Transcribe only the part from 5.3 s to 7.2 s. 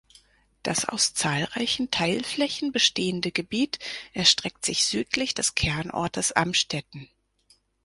des Kernortes Amstetten.